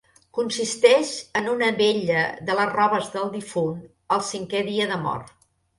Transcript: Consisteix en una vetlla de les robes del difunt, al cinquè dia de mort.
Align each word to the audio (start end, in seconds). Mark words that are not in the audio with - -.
Consisteix 0.35 1.11
en 1.41 1.51
una 1.51 1.69
vetlla 1.83 2.25
de 2.49 2.57
les 2.61 2.73
robes 2.79 3.15
del 3.19 3.31
difunt, 3.39 3.79
al 4.19 4.29
cinquè 4.35 4.69
dia 4.73 4.93
de 4.97 5.01
mort. 5.09 5.37